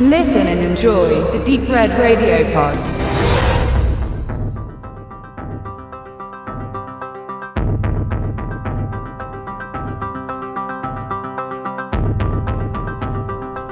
[0.00, 2.78] Listen and enjoy the Deep Red Radio Pod.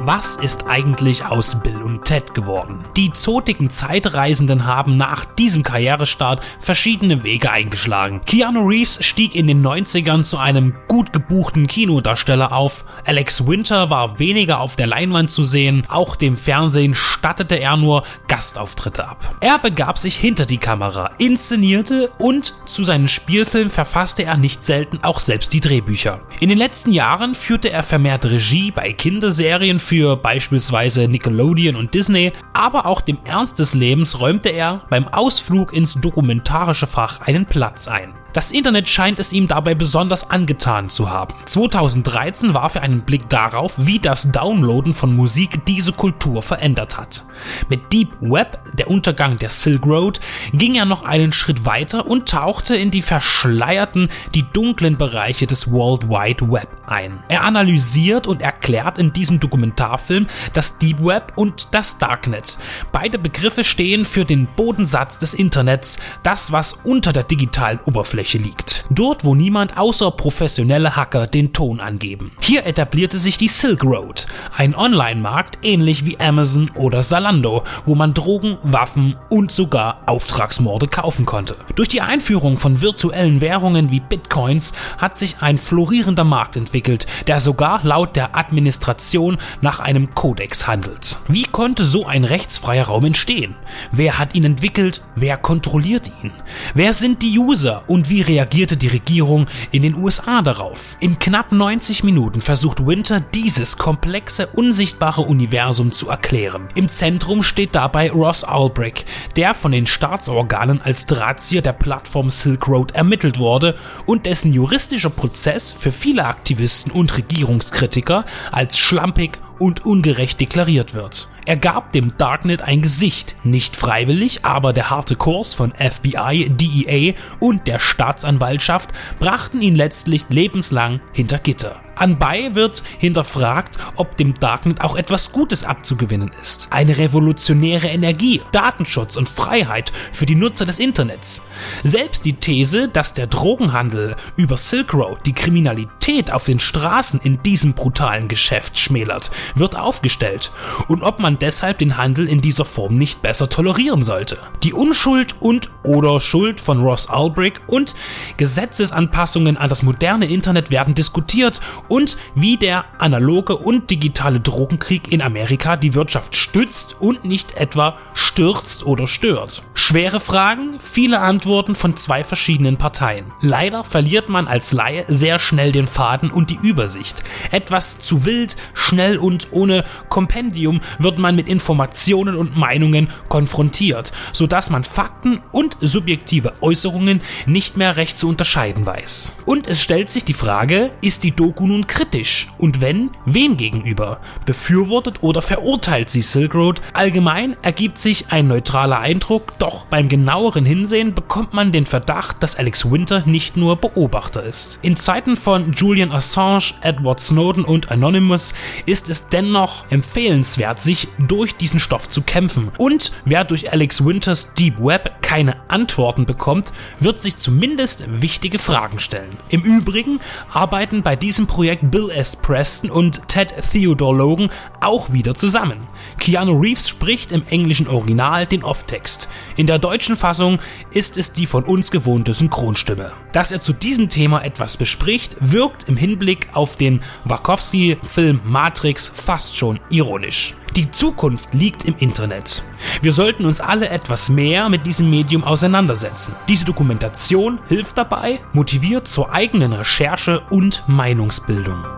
[0.04, 1.60] Was ist eigentlich aus
[2.06, 2.84] Ted geworden?
[2.96, 8.20] Die zotigen Zeitreisenden haben nach diesem Karrierestart verschiedene Wege eingeschlagen.
[8.24, 12.84] Keanu Reeves stieg in den 90ern zu einem gut gebuchten Kinodarsteller auf.
[13.04, 15.82] Alex Winter war weniger auf der Leinwand zu sehen.
[15.88, 19.34] Auch dem Fernsehen stattete er nur Gastauftritte ab.
[19.40, 25.00] Er begab sich hinter die Kamera, inszenierte und zu seinen Spielfilmen verfasste er nicht selten
[25.02, 26.20] auch selbst die Drehbücher.
[26.38, 32.32] In den letzten Jahren führte er vermehrt Regie bei Kinderserien für beispielsweise Nickelodeon und Disney,
[32.52, 37.88] aber auch dem Ernst des Lebens räumte er beim Ausflug ins dokumentarische Fach einen Platz
[37.88, 38.12] ein.
[38.36, 41.32] Das Internet scheint es ihm dabei besonders angetan zu haben.
[41.46, 47.24] 2013 warf er einen Blick darauf, wie das Downloaden von Musik diese Kultur verändert hat.
[47.70, 50.20] Mit Deep Web, der Untergang der Silk Road,
[50.52, 55.72] ging er noch einen Schritt weiter und tauchte in die verschleierten, die dunklen Bereiche des
[55.72, 57.20] World Wide Web ein.
[57.28, 62.58] Er analysiert und erklärt in diesem Dokumentarfilm das Deep Web und das Darknet.
[62.92, 68.38] Beide Begriffe stehen für den Bodensatz des Internets, das was unter der digitalen Oberfläche Oberfläche
[68.38, 68.84] liegt.
[68.90, 72.32] Dort, wo niemand außer professionelle Hacker den Ton angeben.
[72.40, 78.14] Hier etablierte sich die Silk Road, ein Online-Markt ähnlich wie Amazon oder Zalando, wo man
[78.14, 81.56] Drogen, Waffen und sogar Auftragsmorde kaufen konnte.
[81.74, 87.40] Durch die Einführung von virtuellen Währungen wie Bitcoins hat sich ein florierender Markt entwickelt, der
[87.40, 91.18] sogar laut der Administration nach einem Kodex handelt.
[91.28, 93.54] Wie konnte so ein rechtsfreier Raum entstehen?
[93.92, 95.02] Wer hat ihn entwickelt?
[95.14, 96.32] Wer kontrolliert ihn?
[96.74, 100.96] Wer sind die User und wie wie reagierte die Regierung in den USA darauf?
[101.00, 106.70] In knapp 90 Minuten versucht Winter dieses komplexe, unsichtbare Universum zu erklären.
[106.74, 109.04] Im Zentrum steht dabei Ross Ulbricht,
[109.36, 113.76] der von den Staatsorganen als Drahtzieher der Plattform Silk Road ermittelt wurde
[114.06, 121.28] und dessen juristischer Prozess für viele Aktivisten und Regierungskritiker als schlampig und ungerecht deklariert wird.
[121.46, 127.14] Er gab dem Darknet ein Gesicht, nicht freiwillig, aber der harte Kurs von FBI, DEA
[127.38, 128.90] und der Staatsanwaltschaft
[129.20, 131.85] brachten ihn letztlich lebenslang hinter Gitter.
[131.96, 136.68] Anbei wird hinterfragt, ob dem Darknet auch etwas Gutes abzugewinnen ist.
[136.70, 141.42] Eine revolutionäre Energie, Datenschutz und Freiheit für die Nutzer des Internets.
[141.84, 147.42] Selbst die These, dass der Drogenhandel über Silk Road die Kriminalität auf den Straßen in
[147.42, 150.52] diesem brutalen Geschäft schmälert, wird aufgestellt
[150.88, 154.36] und ob man deshalb den Handel in dieser Form nicht besser tolerieren sollte.
[154.62, 157.94] Die Unschuld und oder Schuld von Ross Ulbricht und
[158.36, 165.22] Gesetzesanpassungen an das moderne Internet werden diskutiert und wie der analoge und digitale Drogenkrieg in
[165.22, 169.62] Amerika die Wirtschaft stützt und nicht etwa stürzt oder stört.
[169.88, 173.26] Schwere Fragen, viele Antworten von zwei verschiedenen Parteien.
[173.40, 177.22] Leider verliert man als Laie sehr schnell den Faden und die Übersicht.
[177.52, 184.70] Etwas zu wild, schnell und ohne Kompendium wird man mit Informationen und Meinungen konfrontiert, sodass
[184.70, 189.36] man Fakten und subjektive Äußerungen nicht mehr recht zu unterscheiden weiß.
[189.46, 192.48] Und es stellt sich die Frage, ist die Doku nun kritisch?
[192.58, 194.20] Und wenn, wem gegenüber?
[194.46, 196.82] Befürwortet oder verurteilt sie Silk Road?
[196.92, 202.56] Allgemein ergibt sich ein neutraler Eindruck, doch beim genaueren Hinsehen bekommt man den Verdacht, dass
[202.56, 204.78] Alex Winter nicht nur Beobachter ist.
[204.80, 208.54] In Zeiten von Julian Assange, Edward Snowden und Anonymous
[208.86, 212.72] ist es dennoch empfehlenswert, sich durch diesen Stoff zu kämpfen.
[212.78, 219.00] Und wer durch Alex Winters Deep Web keine Antworten bekommt, wird sich zumindest wichtige Fragen
[219.00, 219.36] stellen.
[219.50, 220.18] Im Übrigen
[220.50, 222.36] arbeiten bei diesem Projekt Bill S.
[222.36, 224.48] Preston und Ted Theodore Logan
[224.80, 225.88] auch wieder zusammen.
[226.18, 229.28] Keanu Reeves spricht im englischen Original den Off-Text.
[229.56, 230.58] In der deutschen Fassung
[230.90, 233.12] ist es die von uns gewohnte Synchronstimme.
[233.32, 239.58] Dass er zu diesem Thema etwas bespricht, wirkt im Hinblick auf den Wachowski-Film Matrix fast
[239.58, 240.54] schon ironisch.
[240.76, 242.62] Die Zukunft liegt im Internet.
[243.00, 246.36] Wir sollten uns alle etwas mehr mit diesem Medium auseinandersetzen.
[246.50, 251.95] Diese Dokumentation hilft dabei, motiviert zur eigenen Recherche und Meinungsbildung.